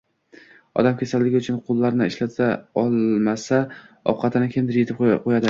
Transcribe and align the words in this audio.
Odam 0.83 0.95
kasalligi 1.01 1.41
uchun 1.43 1.59
qo‘llarini 1.67 2.07
ishlata 2.13 2.49
olmasa, 2.85 3.61
ovqatini 4.15 4.51
kimdir 4.59 4.83
yedirib 4.83 5.07
qo‘yadi. 5.07 5.33